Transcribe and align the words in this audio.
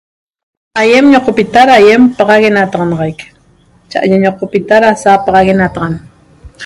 Aiem 0.81 1.05
ñoqpita 1.13 1.61
da 1.69 1.73
aiem 1.79 2.03
ñapaxaguenataxanaxaq 2.07 3.19
teque 3.89 4.07
jet 4.11 4.21
ñoqpita 4.25 4.73
da 4.83 4.89
jet 4.93 5.01
sapaxaguen 5.03 5.59